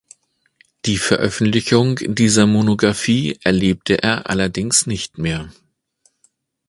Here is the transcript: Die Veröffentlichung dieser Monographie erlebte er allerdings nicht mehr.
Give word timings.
Die 0.85 0.97
Veröffentlichung 0.97 1.99
dieser 2.01 2.47
Monographie 2.47 3.37
erlebte 3.43 4.01
er 4.01 4.27
allerdings 4.31 4.87
nicht 4.87 5.19
mehr. 5.19 5.51